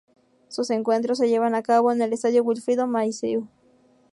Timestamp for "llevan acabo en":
1.29-2.01